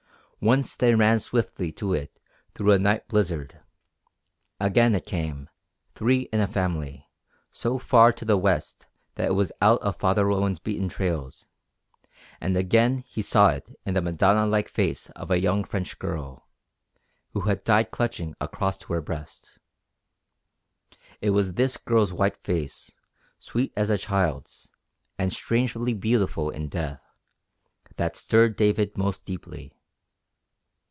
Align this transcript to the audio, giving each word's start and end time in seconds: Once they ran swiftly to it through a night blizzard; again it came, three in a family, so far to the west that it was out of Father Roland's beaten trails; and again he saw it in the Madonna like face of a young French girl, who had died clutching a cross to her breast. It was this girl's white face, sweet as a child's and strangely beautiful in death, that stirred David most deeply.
Once 0.43 0.73
they 0.77 0.95
ran 0.95 1.19
swiftly 1.19 1.71
to 1.71 1.93
it 1.93 2.19
through 2.55 2.71
a 2.71 2.79
night 2.79 3.07
blizzard; 3.07 3.59
again 4.59 4.95
it 4.95 5.05
came, 5.05 5.47
three 5.93 6.21
in 6.33 6.39
a 6.41 6.47
family, 6.47 7.07
so 7.51 7.77
far 7.77 8.11
to 8.11 8.25
the 8.25 8.35
west 8.39 8.87
that 9.13 9.27
it 9.27 9.33
was 9.35 9.51
out 9.61 9.79
of 9.83 9.95
Father 9.99 10.25
Roland's 10.25 10.57
beaten 10.57 10.89
trails; 10.89 11.45
and 12.41 12.57
again 12.57 13.03
he 13.07 13.21
saw 13.21 13.49
it 13.49 13.79
in 13.85 13.93
the 13.93 14.01
Madonna 14.01 14.47
like 14.47 14.67
face 14.67 15.11
of 15.11 15.29
a 15.29 15.39
young 15.39 15.63
French 15.63 15.99
girl, 15.99 16.49
who 17.33 17.41
had 17.41 17.63
died 17.63 17.91
clutching 17.91 18.33
a 18.41 18.47
cross 18.47 18.79
to 18.79 18.93
her 18.93 19.01
breast. 19.01 19.59
It 21.21 21.29
was 21.29 21.53
this 21.53 21.77
girl's 21.77 22.11
white 22.13 22.37
face, 22.37 22.95
sweet 23.37 23.71
as 23.75 23.91
a 23.91 23.97
child's 23.99 24.71
and 25.19 25.31
strangely 25.31 25.93
beautiful 25.93 26.49
in 26.49 26.67
death, 26.67 27.03
that 27.97 28.17
stirred 28.17 28.55
David 28.55 28.97
most 28.97 29.23
deeply. 29.23 29.77